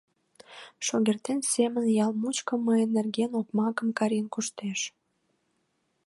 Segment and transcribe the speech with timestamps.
[0.85, 4.79] Шогертен семын ял мучко мыйын нерген окмакым карен коштеш.